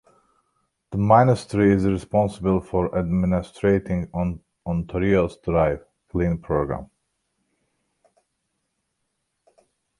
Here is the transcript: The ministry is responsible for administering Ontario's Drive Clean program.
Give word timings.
The 0.89 0.97
ministry 0.97 1.71
is 1.75 1.85
responsible 1.85 2.59
for 2.59 2.97
administering 2.97 4.09
Ontario's 4.65 5.37
Drive 5.37 5.85
Clean 6.09 6.39
program. 6.39 6.89